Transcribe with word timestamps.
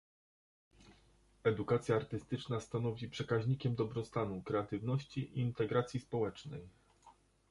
Edukacja 1.43 1.95
artystyczna 1.95 2.59
stanowi 2.59 3.09
przekaźnikiem 3.09 3.75
dobrostanu, 3.75 4.41
kreatywności 4.41 5.19
i 5.21 5.39
integracji 5.39 5.99
społecznej 5.99 6.69